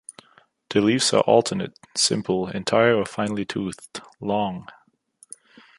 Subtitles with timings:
[0.69, 4.65] The leaves are alternate, simple, entire or finely toothed, long.